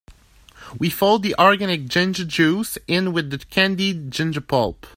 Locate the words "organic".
1.37-1.85